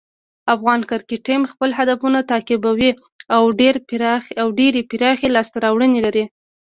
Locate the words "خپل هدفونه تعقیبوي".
1.51-2.91